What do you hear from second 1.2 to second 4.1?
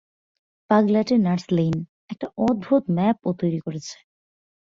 Nurse Lane, একটা অদ্ভুত map ও তৈরি করেছে।